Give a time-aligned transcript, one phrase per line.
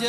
[0.00, 0.06] بسم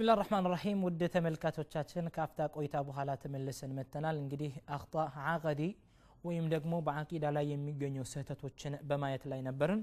[0.00, 5.76] الله الرحمن الرحيم ودي تملكات وشاتشن كافتاك ويتابو خلا تملسن متنال انجدي أخطاء عاغدي
[6.28, 9.80] ወይም ደግሞ በአቂዳ ላይ የሚገኙ ስህተቶችን በማየት ላይ ነበርን።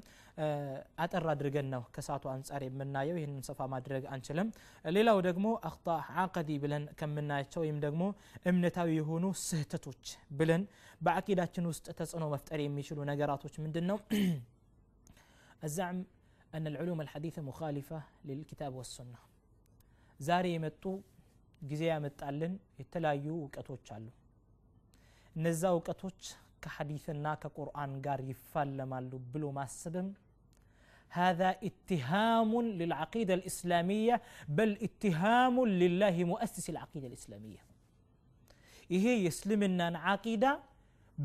[1.03, 4.47] አጠር አድርገን ነው ከሰአቱ አንጻር የምናየው፣ ይህንን ሰፋ ማድረግ አንችልም።
[4.95, 5.87] ሌላው ደግሞ አክጣ
[6.23, 8.03] አቀዲ ብለን ከምናያቸው ወይም ደግሞ
[8.51, 10.05] እምነታዊ የሆኑ ስህተቶች
[10.41, 10.63] ብለን
[11.07, 13.99] በአቂዳችን ውስጥ ተጽዕኖ መፍጠር የሚችሉ ነገራቶች ምንድን ነው?
[15.67, 15.99] አዛዕም
[16.57, 17.89] አን ልዑሉም አልሐዲት ሙኻሊፋ
[18.29, 19.13] ልልኪታብ ወሱና
[20.29, 20.83] ዛሬ የመጡ
[21.71, 24.07] ጊዜ ያመጣልን የተለያዩ እውቀቶች አሉ።
[25.37, 26.21] እነዛ እውቀቶች
[26.63, 30.09] ከሐዲትና ከቁርአን ጋር ይፋለማሉ ብሎ ማስብም
[31.21, 34.15] هذا اتهام للعقيدة الإسلامية
[34.57, 37.61] بل اتهام لله مؤسس العقيدة الإسلامية
[38.93, 40.43] ይሄ የእስልምናን አቂዳ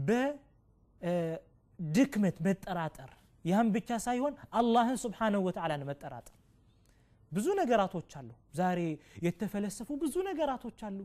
[0.09, 3.11] በድክመት መጠራጠር
[3.51, 6.37] ያም ብቻ ሳይሆን አላህን ስብሓንሁ ወተዓላን መጠራጠር
[7.37, 8.29] ብዙ ነገራቶች አሉ
[8.61, 8.79] ዛሬ
[9.27, 10.99] የተፈለሰፉ ብዙ ነገራቶች አሉ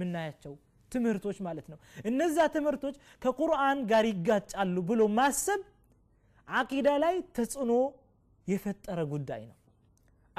[0.00, 0.54] ምናያቸው
[0.94, 1.78] ትምህርቶች ማለት ነው
[2.10, 2.94] እነዛ ትምህርቶች
[3.24, 5.62] ከቁርአን ጋር ይጋጫሉ ብሎ ማሰብ
[6.60, 7.72] አቂዳ ላይ ተጽዕኖ
[8.52, 9.56] የፈጠረ ጉዳይ ነው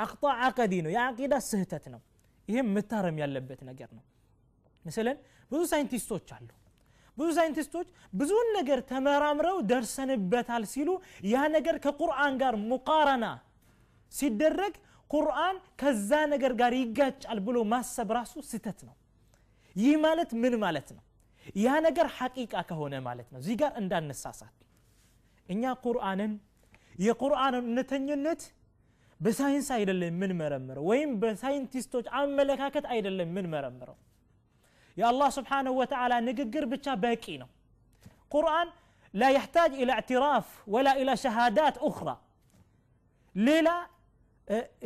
[0.04, 2.02] አክጣ አቀዲ ነው የአቂዳ ስህተት ነው
[2.52, 4.04] ይህም መታረም ያለበት ነገር ነው
[4.88, 5.18] ምስለን
[5.52, 6.50] ብዙ ሳይንቲስቶች አሉ
[7.20, 7.88] ብዙ ሳይንቲስቶች
[8.20, 10.90] ብዙን ነገር ተመራምረው ደርሰንበታል ሲሉ
[11.34, 13.26] ያ ነገር ከቁርአን ጋር ሙቃረና
[14.20, 14.76] ሲደረግ
[15.16, 18.96] ቁርአን ከዛ ነገር ጋር ይጋጫል ብሎ ማሰብ ራሱ ስህተት ነው
[19.82, 21.04] ይህ ማለት ምን ማለት ነው
[21.66, 24.56] ያ ነገር ሐቂቃ ከሆነ ማለት ነው እዚህ ጋር እንዳነሳሳት
[25.54, 26.32] እኛ ቁርአንን
[27.06, 28.42] የቁርአንን እውነተኝነት
[29.26, 33.98] በሳይንስ አይደለም የምንመረምረው ወይም በሳይንቲስቶች አመለካከት አይደለም የምንመረምረው
[35.02, 37.50] የአላህ ስብሓንሁ ወተዓላ ንግግር ብቻ በቂ ነው
[38.36, 38.70] ቁርአን
[39.22, 42.16] لا يحتاج إلى اعتراف ولا إلى شهادات أخرى
[43.48, 43.76] ليلة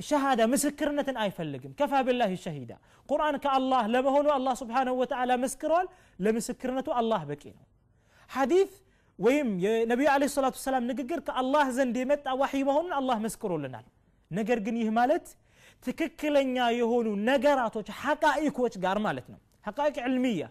[0.10, 2.76] شهادة مسكرنة أي فلقم كفى بالله الشهيدة
[3.10, 5.86] قرآن كالله لمهون الله سبحانه وتعالى مسكرول
[6.24, 7.56] لمسكرنة الله بكين
[8.36, 8.70] حديث
[9.24, 9.48] ويم
[9.94, 13.80] نبي عليه الصلاة والسلام نقر كالله زندي متى وحي مهون الله مسكرول لنا
[14.38, 15.28] نقر قنيه مالت
[15.86, 17.76] تككلن يا يهونو نقرات
[18.06, 19.38] حقائق وش قار مالتنا
[19.68, 20.48] حقائق علمية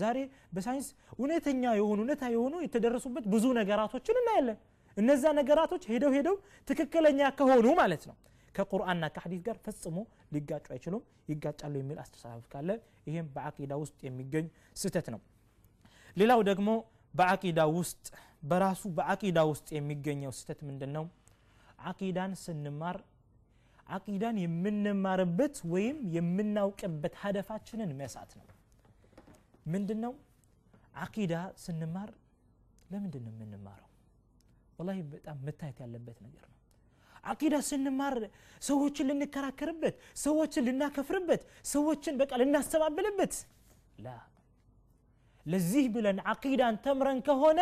[0.00, 0.22] زاري
[0.54, 0.86] بساينس
[1.20, 4.54] ونتن يا يهونو نتا يهونو يتدرسوا بت بزو وش لنا يلا
[5.00, 5.30] النزا
[5.72, 6.34] وش هيدو هيدو
[6.68, 8.16] تككلن يا كهونو مالتنا
[8.56, 9.96] ከቁርአንና ከሐዲስ ጋር ፈጽሞ
[10.34, 11.02] ሊጋጩ አይችሉም
[11.32, 12.70] ይጋጫሉ የሚል አስተሳሰብ ካለ
[13.08, 14.46] ይህም በአቂዳ ውስጥ የሚገኝ
[14.80, 15.20] ስህተት ነው
[16.20, 16.68] ሌላው ደግሞ
[17.18, 18.06] በአቂዳ ውስጥ
[18.50, 21.04] በራሱ በአቂዳ ውስጥ የሚገኘው ስህተት ምንድን ነው
[21.90, 22.98] አቂዳን ስንማር
[23.96, 28.46] አቂዳን የምንማርበት ወይም የምናውቅበት ሀደፋችንን መሳት ነው
[29.74, 30.12] ምንድን ነው
[31.04, 31.34] አቂዳ
[31.66, 32.10] ስንማር
[32.94, 33.90] ለምንድን ነው የምንማረው
[34.78, 36.55] ወላሂ በጣም መታየት ያለበት ነገር ነው
[37.32, 38.16] አቂዳ ስንማር
[38.68, 39.94] ሰዎችን ልንከራከርበት፣
[40.24, 41.42] ሰዎችን ልናከፍርበት፣
[41.74, 43.34] ሰዎችን በቃ ልናስተባብልበት
[44.04, 44.08] ላ
[45.52, 47.60] ለዚህ ብለን አቂዳን ተምረን ከሆነ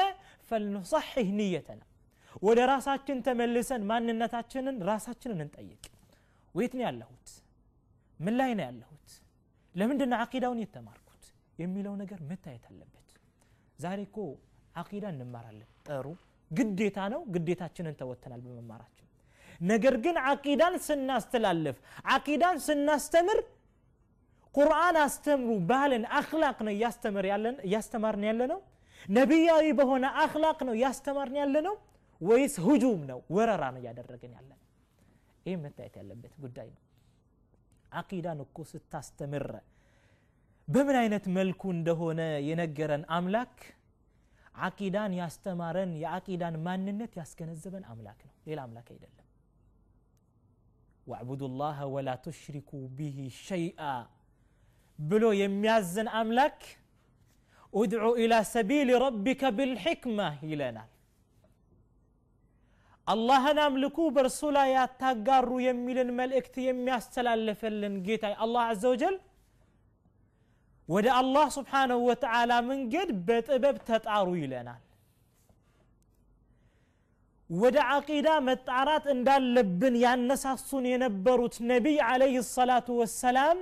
[0.51, 1.81] ፈልኑሳሒህ ንየተና
[2.47, 5.83] ወደ ራሳችን ተመልሰን ማንነታችንን ራሳችንን እንጠይቅ።
[6.59, 7.27] ወየት ነው ያለሁት?
[8.25, 9.07] ምን ላይ ነው ያለሁት?
[9.81, 11.23] ለምንድን ነው አቂዳውን የተማርኩት
[11.63, 13.09] የሚለው ነገር መታየት አለበት።
[13.85, 14.19] ዛሬ እኮ
[14.83, 16.07] አቂዳ እንማራለን፣ ጥሩ
[16.61, 19.04] ግዴታ ነው። ግዴታችንን ተወተናል በመማራችን
[19.71, 21.77] ነገር ግን አቂዳን ስናስተላልፍ
[22.15, 23.39] አቂዳን ስናስተምር
[24.59, 26.73] ቁርአን አስተምሩ ባህልን አክላቅ ነው
[27.67, 28.61] እያስተማርን ያለ ነው
[29.19, 31.75] ነቢያዊ በሆነ አክላቅ ነው እያስተማርን ያለ ነው
[32.29, 34.61] ወይስ ሁጁም ነው ወረራ ነው እያደረግን ያለ ነው
[35.49, 36.83] ይህ መታየት ያለበት ጉዳይ ነው
[38.01, 39.49] አቂዳን እኮ ስታስተምር
[40.75, 43.57] በምን አይነት መልኩ እንደሆነ የነገረን አምላክ
[44.69, 49.24] አቂዳን ያስተማረን የአቂዳን ማንነት ያስገነዘበን አምላክ ነው ሌላ አምላክ አይደለም
[51.11, 53.17] واعبدوا الله ولا تشركوا به
[53.51, 53.97] شيئا
[55.09, 56.59] بلو يميازن أملك
[57.83, 60.85] ادعوا إلى سبيل ربك بالحكمة إلينا
[63.15, 68.15] الله نملكو برسولا يا تقارو يميل الملك تيمياز تلالف اللي
[68.45, 69.17] الله عز وجل
[70.95, 74.75] ودى الله سبحانه وتعالى من قد بيت ابب تتعارو إلينا
[77.63, 83.59] ወደ አቂዳ መጣራት እንዳለብን ያነሳሱን የነበሩት ነቢይ አለይህ ሰላቱ ወሰላም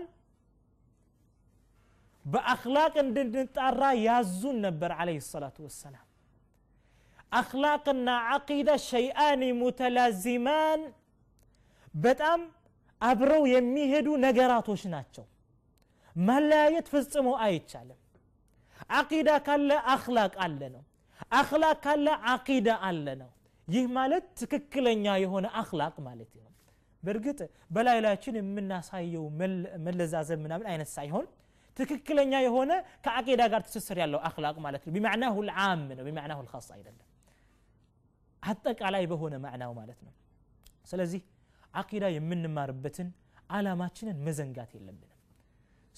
[2.33, 6.07] በአክላቅ እንድንጣራ ያዙን ነበር አለይህ ሰላቱ ወሰላም
[7.41, 10.81] አክላቅና አቂዳ ሸይአኒ ሙተላዚማን
[12.07, 12.41] በጣም
[13.11, 15.27] አብረው የሚሄዱ ነገራቶች ናቸው
[16.31, 18.01] መለያየት ፍጽሞ አይቻልም
[19.01, 20.83] አቂዳ ካለ አክላቅ አለ ነው
[21.43, 23.31] አክላቅ ካለ አቂዳ አለ ነው
[23.75, 26.49] ይህ ማለት ትክክለኛ የሆነ አክላቅ ማለት ነው
[27.07, 27.39] በእርግጥ
[27.75, 29.25] በላይ ላችን የምናሳየው
[29.87, 31.27] መለዛዘብ ምናምን አይነት ሳይሆን
[31.81, 32.73] ትክክለኛ የሆነ
[33.05, 37.07] ከአቂዳ ጋር ትስስር ያለው አክላቅ ማለት ነው ቢማዕናሁ ልዓም ነው ቢማዕናሁ ልካስ አይደለም
[38.51, 40.13] አጠቃላይ በሆነ ማዕናው ማለት ነው
[40.91, 41.23] ስለዚህ
[41.81, 43.09] አቂዳ የምንማርበትን
[43.57, 45.09] አላማችንን መዘንጋት የለብንም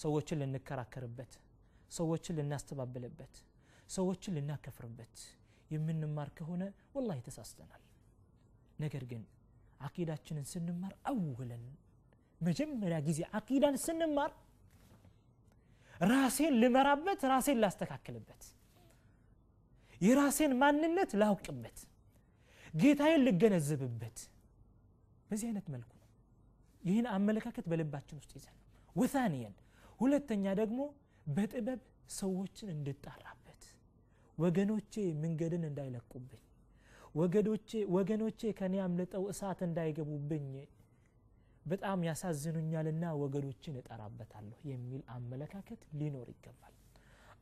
[0.04, 1.32] ሰዎችን ልንከራከርበት
[1.98, 3.34] ሰዎችን ልናስተባብልበት
[3.96, 5.16] ሰዎችን ልናከፍርበት
[5.72, 6.62] የምንማር ከሆነ
[6.96, 7.82] ወላ ተሳስተናል።
[8.82, 9.22] ነገር ግን
[9.86, 11.64] አቂዳችንን ስንማር አውለን
[12.46, 14.30] መጀመሪያ ጊዜ አቂዳን ስንማር
[16.12, 18.42] ራሴን ልመራበት፣ ራሴን ላስተካክልበት፣
[20.06, 21.78] የራሴን ማንነት ላውቅበት፣
[22.82, 24.18] ጌታዬን ልገነዘብበት።
[25.28, 26.08] በዚህ አይነት መልኩ ነው
[26.88, 28.56] ይህን አመለካከት በልባችን ውስጥ ይዘን
[29.00, 29.54] ወታንየን
[30.02, 30.80] ሁለተኛ ደግሞ
[31.36, 31.80] በጥበብ
[32.20, 33.43] ሰዎችን እንድጣራብ
[34.42, 34.92] ወገኖቼ
[35.24, 36.38] መንገድን እንዳይለቁብኝ
[37.98, 40.46] ወገኖቼ ከኔ አምልጠው እሳት እንዳይገቡብኝ
[41.72, 46.72] በጣም ያሳዝኑኛልና ወገኖችን እጠራበታለሁ የሚል አመለካከት ሊኖር ይገባል።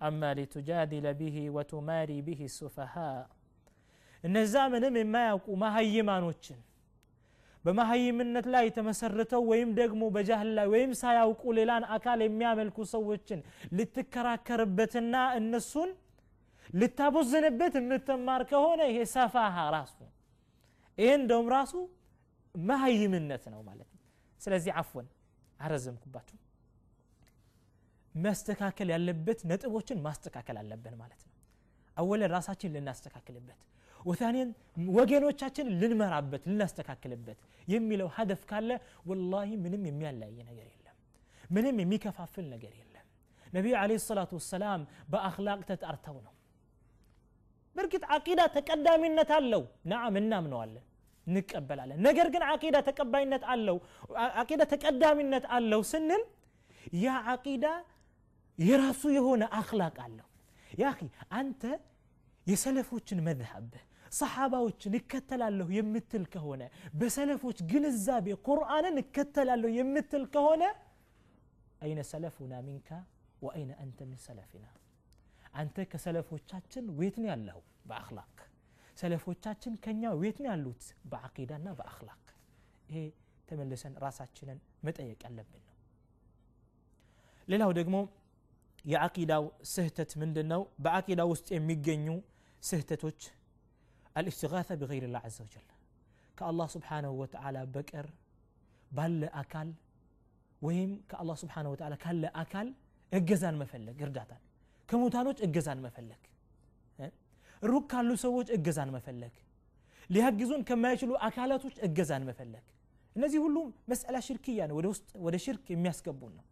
[0.09, 2.95] አማ ሊቱጃዲለ ቢሂ ወቱማሪ ቢሂ ሱፈሃ
[4.29, 6.61] እነዛ ምንም የማያውቁ መሀይማኖችን
[7.67, 13.41] በመሀይምነት ላይ የተመሰርተው ወይም ደግሞ በጃህል ላይ ወይም ሳያውቁ ሌላን አካል የሚያመልኩ ሰዎችን
[13.79, 15.91] ልትከራከርበትና እነሱን
[16.81, 19.97] ልታቦዝንበት የምትማር ከሆነ ይሄ ሰፋሃ ራሱ
[21.01, 21.75] ይሄ እንደውም ራሱ
[22.69, 24.01] መሀይምነት ነው ማለት ነው
[24.45, 25.07] ስለዚህ አፎን
[25.65, 26.39] አረዘምኩባችሁ
[28.25, 31.37] መስተካከል ያለበት ነጥቦችን ማስተካከል አለብን ማለት ነው
[32.01, 33.61] አወለን ራሳችን ልናስተካክልበት
[34.11, 34.49] ወታኔን
[34.99, 37.39] ወገኖቻችን ልንመራበት ልናስተካክልበት
[37.75, 38.71] የሚለው ሀደፍ ካለ
[39.09, 40.97] ወላሂ ምንም የሚያለያይ ነገር የለም
[41.57, 43.07] ምንም የሚከፋፍል ነገር የለም
[43.57, 44.81] ነቢዩ አለ ሰላቱ ወሰላም
[45.13, 46.33] በአክላቅ ተጣርተው ነው
[47.77, 50.75] برقت عقيدة تقدامي النت اللو نعم النام نوال
[51.37, 53.77] نقبل على نجر جن عقيدة تقباي النت اللو
[54.41, 56.23] عقيدة تقدامي النت اللو سنن
[57.05, 57.73] يا عقيدة
[58.69, 60.29] يراسو يهون أخلاق اللو
[60.81, 61.09] يا أخي
[61.41, 61.63] أنت
[62.53, 63.69] يسلفوتشن مذهب
[64.23, 64.59] صحابة
[64.95, 66.67] نكتل الله يمثل كهونة
[66.99, 70.69] بسلف وش قل الزابي قرآن نكتل الله يمثل كهونة
[71.85, 72.91] أين سلفنا منك
[73.45, 74.69] وأين أنت من سلفنا
[75.61, 77.57] أنت كسلف وتشاتن ويتني الله
[77.89, 78.33] بأخلاق
[79.01, 80.83] سلف وتشاتن كنيا ويتني اللوت
[81.13, 82.23] بعقيدنا بأخلاق
[82.91, 83.11] إيه
[83.49, 84.55] تملسن راساتنا
[84.87, 85.73] متأيك ألب منه
[87.49, 88.03] ليلا ودقمو
[88.93, 89.39] يا عقيدة
[89.75, 92.19] سهتة من دنو بعقيدة وست ميجنيو
[92.69, 93.23] سهتة وش
[94.19, 95.67] الاستغاثة بغير الله عز وجل
[96.39, 98.07] كالله سبحانه وتعالى بكر
[98.97, 99.69] بل أكل
[100.67, 102.69] ويم كالله سبحانه وتعالى كل أكل
[103.17, 104.39] إجزان مفلق إرداتاً
[104.91, 106.21] ከሙታኖች እገዛን መፈለግ
[107.71, 109.35] ሩቅ ካሉ ሰዎች እገዛን መፈለግ
[110.15, 112.65] ሊያግዙን ከማይችሉ አካላቶች እገዛን መፈለግ
[113.17, 116.45] እነዚህ ሁሉም መስአላ ሽርክያ ነው ወደ ውስጥ ወደ ሽርክ የሚያስገቡን ነው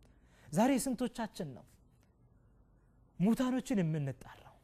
[0.58, 1.64] ዛሬ ስንቶቻችን ነው
[3.24, 4.56] ሙታኖችን የምንጣራው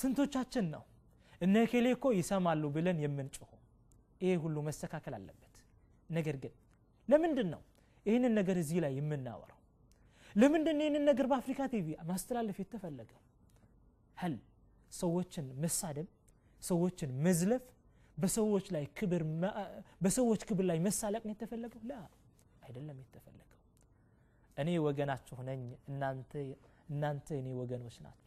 [0.00, 0.84] ስንቶቻችን ነው
[1.46, 3.50] እነ ኬሌኮ ይሰማሉ ብለን የምንጮሁ
[4.24, 5.56] ይሄ ሁሉ መስተካከል አለበት
[6.18, 6.54] ነገር ግን
[7.12, 7.62] ለምንድን ነው
[8.08, 9.53] ይህንን ነገር እዚህ ላይ የምናወራው
[10.40, 13.20] ለምንድን ይህንን ነገር በአፍሪካ ቲቪ ማስተላለፍ የተፈለገው
[14.22, 14.34] ህል
[15.02, 16.08] ሰዎችን መሳደብ
[16.70, 17.64] ሰዎችን መዝለፍ
[18.22, 19.22] በሰዎች ላይ ክብር
[20.04, 21.94] በሰዎች ክብር ላይ መሳለቅ ነው የተፈለገው ላ
[22.66, 23.40] አይደለም የተፈለገው
[24.62, 25.62] እኔ ወገናችሁ ነኝ
[25.92, 26.32] እናንተ
[26.94, 28.20] እናንተ እኔ ወገኖች ናችሁ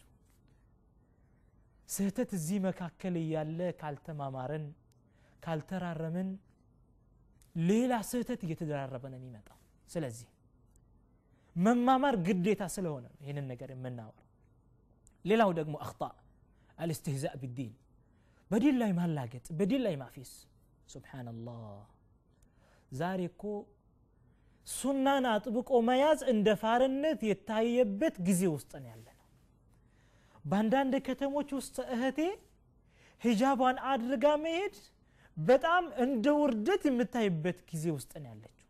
[1.95, 4.65] ስህተት እዚህ መካከል እያለ ካልተማማረን
[5.45, 6.29] ካልተራረምን
[7.69, 9.57] ሌላ ስህተት እየተደራረበ ነው የሚመጣው
[9.93, 10.27] ስለዚህ
[11.65, 14.25] መማማር ግዴታ ስለሆነ ነው ይህንን ነገር የምናወራው
[15.29, 16.01] ሌላው ደግሞ አክጣ
[16.83, 17.71] አልስትህዛእ ብዲን
[18.51, 20.31] በዲን ላይ ማላገጥ በዲን ላይ ማፌስ
[20.93, 21.79] ሱብሓናላህ
[22.99, 23.43] ዛሬ እኮ
[24.79, 29.25] ሱናን አጥብቆ መያዝ እንደ ፋርነት የታየበት ጊዜ ውስጥ ነው ያለ ነው
[30.51, 32.19] በአንዳንድ ከተሞች ውስጥ እህቴ
[33.25, 34.75] ሂጃቧን አድርጋ መሄድ
[35.49, 38.65] በጣም እንደ ውርደት የምታይበት ጊዜ ውስጥ ነው ያለችው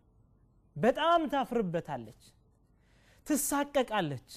[0.85, 2.21] በጣም ታፍርበታለች
[3.29, 4.29] ትሳቀቃለች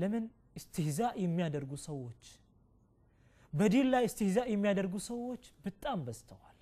[0.00, 0.24] ለምን
[0.58, 2.22] እስትህዛ የሚያደርጉ ሰዎች
[3.58, 6.56] በዲን ላይ እስትህዛ የሚያደርጉ ሰዎች በጣም በዝተዋል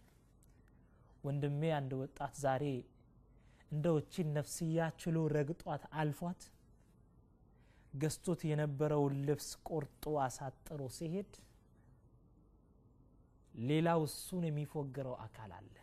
[1.27, 2.65] ወንድሜ አንድ ወጣት ዛሬ
[3.75, 6.43] እንደዎችን ነፍስያ ችሎ ረግጧት አልፏት
[8.03, 11.33] ገዝቶት የነበረውን ልብስ ቆርጦ አሳጥሮ ሲሄድ
[13.71, 15.75] ሌላው እሱን የሚፎግረው አካል አለ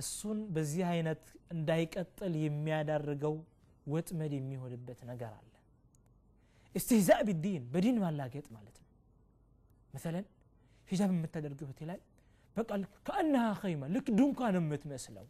[0.00, 1.22] እሱን በዚህ አይነት
[1.54, 3.34] እንዳይቀጥል የሚያዳርገው
[3.94, 5.44] ወጥመድ የሚሆንበት ነገር አለ
[6.78, 8.90] እስትህዛእ ቢዲን በዲን ማላገጥ ማለት ነው
[9.94, 10.26] መሰለን
[10.90, 11.98] ሂጃብ የምታደርገው እህቴ ላይ
[12.56, 12.70] በቃ
[13.06, 15.26] ከአናሃ ኸይማ ልክ ድንኳን የምትመስለው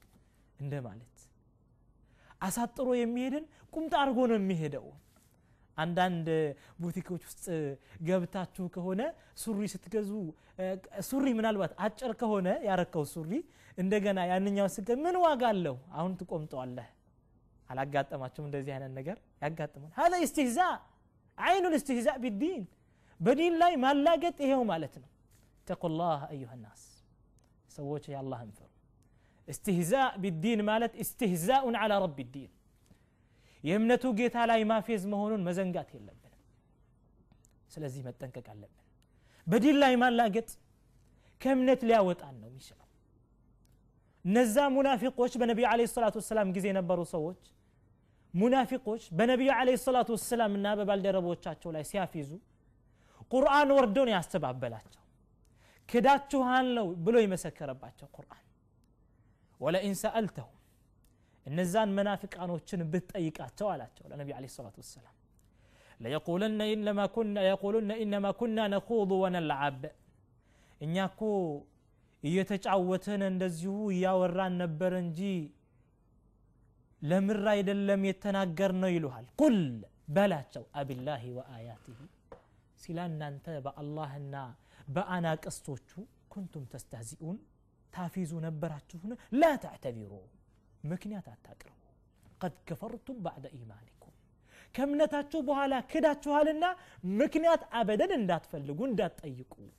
[0.63, 1.15] እንደ ማለት
[2.47, 3.45] አሳጥሮ የሚሄድን
[3.77, 4.85] ቁምጣ አድርጎ ነው የሚሄደው
[5.82, 6.28] አንዳንድ
[6.82, 7.44] ቡቲኮች ውስጥ
[8.08, 9.02] ገብታችሁ ከሆነ
[9.42, 10.11] ሱሪ ስትገዙ
[11.11, 13.32] ሱሪ ምናልባት አጭር ከሆነ ያረከው ሱሪ
[13.82, 16.88] እንደገና ያንኛው ስገ ምን ዋጋ አለው አሁን ትቆምጠዋለህ
[17.73, 20.61] አላጋጠማችሁም እንደዚህ አይነት ነገር ያጋጥማል ሀዛ እስትህዛ
[21.49, 22.62] አይኑ ልስትህዛ ቢዲን
[23.26, 25.08] በዲን ላይ ማላገጥ ይሄው ማለት ነው
[25.68, 26.82] ተቁላህ አዩሃ ናስ
[27.78, 28.64] ሰዎች የአላህን ፍሩ
[29.52, 32.50] استهزاء بالدين مالت استهزاء على رب الدين
[33.67, 36.25] የእምነቱ ጌታ ላይ ማፌዝ መሆኑን መዘንጋት የለብንም
[37.75, 38.75] ስለዚህ መጠንቀቅ አለብን
[39.53, 40.49] በዲል ላይ ማላገጥ
[41.43, 42.85] ከእምነት ሊያወጣን ነው የሚችለው
[44.29, 47.41] እነዛ ሙናፊቆች በነቢዩ አለ ሰላት ወሰላም ጊዜ የነበሩ ሰዎች
[48.41, 52.31] ሙናፊቆች በነቢዩ አለ ሰላት ወሰላምና በባልደረቦቻቸው ላይ ሲያፊዙ
[53.33, 55.03] ቁርአን ወርዶ ነው ያስተባበላቸው
[55.91, 58.45] ክዳችኋን ነው ብሎ የመሰከረባቸው ቁርአን
[59.65, 60.58] ወለኢን ሰአልተሁም
[61.50, 63.38] النزان منافق أنو تشن بيت أيك
[64.17, 65.14] النبي عليه الصلاة والسلام
[66.02, 66.09] لا
[66.75, 69.81] إنما كنا يقولن إنما كنا نخوض ونلعب
[70.85, 71.33] إن يكو
[72.37, 75.37] يتجعوتن اندزيو ياوران نبرنجي
[77.11, 79.59] لمن رايد لم يتناقر نيلها قل
[80.14, 80.40] بلا
[80.81, 81.99] أبي الله وآياته
[82.85, 84.45] سلان أنت بالله النا
[84.95, 86.00] بأنا كستوتشو
[86.33, 87.38] كنتم تستهزئون
[87.95, 88.99] تافيزون نبراتشو
[89.40, 90.31] لا تعتذرون
[90.92, 91.76] مكنيات أتاقروا
[92.42, 94.12] قد كفرتم بعد إيمانكم
[94.76, 96.68] كم نتاتشو بها لا كداتشو هالنا
[97.21, 99.71] مكنيات أبدا اندات فلقوا اندات طيقوا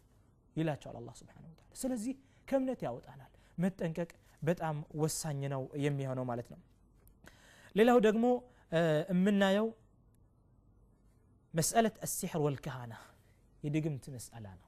[0.59, 2.11] يلاتشو على الله سبحانه وتعالى سلزي
[2.49, 3.25] كم نتاوت أنا
[3.61, 4.11] مت أنكك
[4.47, 6.59] بتأم وسانينا يميهنو مالتنا
[7.77, 8.31] ليلا هو دقمو
[8.77, 9.67] آه، من يو
[11.59, 12.97] مسألة السحر والكهانة
[13.65, 14.67] يدقمت مسألانا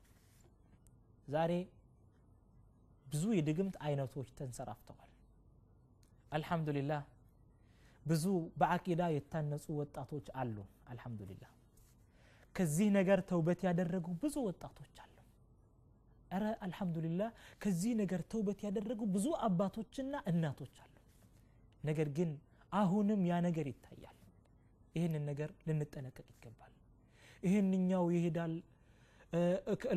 [1.34, 1.60] زاري
[3.10, 5.11] بزوي يدقمت عينو توش تنسر أفتغل
[6.38, 7.02] አልሐምዱሊላህ
[8.10, 8.24] ብዙ
[8.60, 10.58] በአቂዳ የታነጹ ወጣቶች አሉ
[10.92, 11.52] አልሐምዱሊላህ
[12.58, 15.08] ከዚህ ነገር ተውበት ያደረጉ ብዙ ወጣቶች አሉ
[16.44, 17.30] ረ አልሐምዱሊላህ
[17.64, 20.96] ከዚህ ነገር ተውበት ያደረጉ ብዙ አባቶችና እናቶች አሉ
[21.90, 22.32] ነገር ግን
[22.82, 24.18] አሁንም ያ ነገር ይታያል
[24.98, 26.74] ይህንን ነገር ልንጠነቀቅ ይገባል
[27.48, 28.54] ይህንኛው ይሄዳል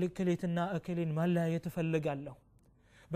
[0.06, 2.34] እክሌትና እክሌን ማለያየት እፈልጋለሁ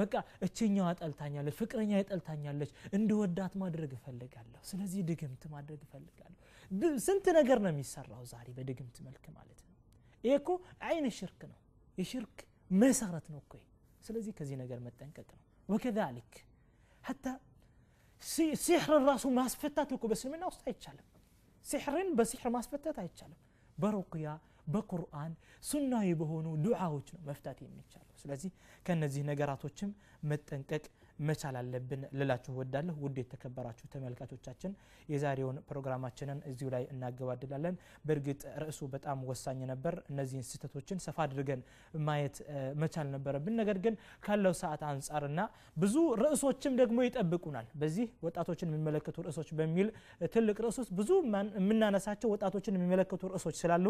[0.01, 0.15] በቃ
[0.47, 6.35] እችኛዋ ጠልታኛለች፣ ፍቅረኛ ጠልታኛለች፣ እንድወዳት ማድረግ እፈልጋለሁ። ስለዚህ ድግምት ማድረግ እፈልጋለሁ።
[7.07, 9.75] ስንት ነገር ነው የሚሰራው ዛሬ በድግምት መልክ ማለት ነው።
[10.27, 10.51] ይሄ እኮ
[10.89, 11.59] አይን ሽርክ ነው።
[12.01, 12.39] የሽርክ
[12.83, 13.55] መሰረት ነው እኮ።
[14.07, 16.33] ስለዚህ ከዚህ ነገር መጠንቀቅ ነው። ወከሊክ
[17.25, 17.29] ታ
[18.67, 21.07] ሲሕር ራሱ ማስፈታት እኮ በስልምና ውስጥ አይቻልም።
[21.71, 23.39] ሲሕርን በሲሕር ማስፈታት አይቻልም።
[23.83, 24.27] በሩቅያ
[24.73, 25.33] በቁርአን
[25.71, 28.51] ሱናዊ በሆኑ ዱዓዎች ነው መፍታት የሚቻለው ስለዚህ
[28.87, 29.91] ከነዚህ ነገራቶችም
[30.31, 30.85] መጠንቀቅ
[31.29, 34.73] መቻል አለብን ልላችሁ ወዳለሁ። ውድ የተከበራችሁ ተመልካቾቻችን
[35.13, 41.63] የዛሬውን ፕሮግራማችንን እዚሁ ላይ እናገባድላለን። በእርግጥ ርዕሱ በጣም ወሳኝ ነበር። እነዚህን ስህተቶችን ሰፋ አድርገን
[42.09, 42.37] ማየት
[42.83, 43.95] መቻል ነበረብን። ነገር ግን
[44.27, 45.41] ካለው ሰዓት አንጻርና
[45.85, 49.89] ብዙ ርዕሶችም ደግሞ ይጠብቁናል። በዚህ ወጣቶችን የሚመለከቱ ርእሶች በሚል
[50.37, 51.11] ትልቅ ርዕስ ውስጥ ብዙ
[51.61, 53.87] የምናነሳቸው ወጣቶችን የሚመለከቱ ርዕሶች ስላሉ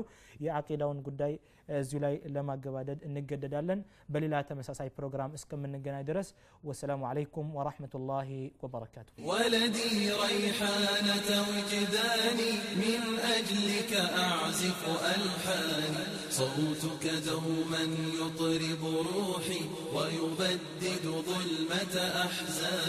[0.47, 1.33] የአቂዳውን ጉዳይ
[1.79, 3.81] እዚሁ ላይ ለማገባደድ እንገደዳለን።
[4.13, 6.29] በሌላ ተመሳሳይ ፕሮግራም እስከምንገናኝ ድረስ
[6.69, 12.53] ወሰላሙ عليكم ورحمة الله وبركاته ولدي ريحانة وجداني
[12.85, 14.83] من أجلك أعزف
[15.15, 17.83] ألحاني صوتك دوما
[18.15, 19.61] يطرب روحي
[19.95, 22.83] ويبدد ظلمة أحزاني